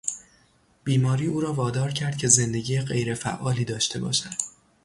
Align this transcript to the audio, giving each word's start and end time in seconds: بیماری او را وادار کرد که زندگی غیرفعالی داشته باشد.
بیماری 0.83 1.25
او 1.27 1.41
را 1.41 1.53
وادار 1.53 1.91
کرد 1.91 2.17
که 2.17 2.27
زندگی 2.27 2.81
غیرفعالی 2.81 3.65
داشته 3.65 3.99
باشد. 3.99 4.33